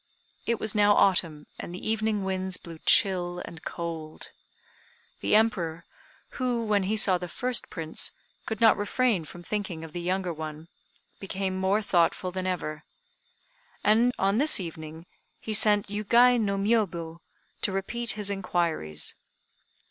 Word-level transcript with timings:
It 0.47 0.59
was 0.59 0.73
now 0.73 0.95
autumn, 0.95 1.45
and 1.59 1.75
the 1.75 1.87
evening 1.87 2.23
winds 2.23 2.57
blew 2.57 2.79
chill 2.87 3.39
and 3.45 3.63
cold. 3.63 4.31
The 5.19 5.35
Emperor 5.35 5.85
who, 6.39 6.63
when 6.65 6.81
he 6.89 6.97
saw 6.97 7.19
the 7.19 7.27
first 7.27 7.69
Prince, 7.69 8.11
could 8.47 8.59
not 8.59 8.77
refrain 8.77 9.25
from 9.25 9.43
thinking 9.43 9.83
of 9.83 9.93
the 9.93 10.01
younger 10.01 10.33
one 10.33 10.69
became 11.19 11.55
more 11.55 11.83
thoughtful 11.83 12.31
than 12.31 12.47
ever; 12.47 12.83
and, 13.83 14.11
on 14.17 14.39
this 14.39 14.59
evening, 14.59 15.05
he 15.39 15.53
sent 15.53 15.89
Yugei 15.91 16.39
no 16.39 16.57
Miôbu 16.57 17.19
to 17.61 17.71
repeat 17.71 18.13
his 18.13 18.31
inquiries. 18.31 19.13